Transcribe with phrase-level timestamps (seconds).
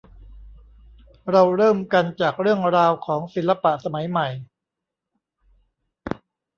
[1.31, 4.27] เราเริ่มกันจากเรื่องราวของศิลปะสมัยใหม่